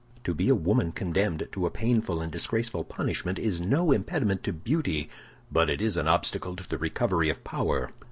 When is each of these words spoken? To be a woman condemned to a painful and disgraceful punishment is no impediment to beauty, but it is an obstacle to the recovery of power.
To 0.23 0.33
be 0.33 0.49
a 0.49 0.55
woman 0.55 0.93
condemned 0.93 1.47
to 1.51 1.67
a 1.67 1.69
painful 1.69 2.21
and 2.23 2.31
disgraceful 2.31 2.83
punishment 2.83 3.37
is 3.37 3.61
no 3.61 3.91
impediment 3.91 4.41
to 4.45 4.51
beauty, 4.51 5.11
but 5.51 5.69
it 5.69 5.79
is 5.79 5.95
an 5.95 6.07
obstacle 6.07 6.55
to 6.55 6.67
the 6.67 6.79
recovery 6.79 7.29
of 7.29 7.43
power. 7.43 7.91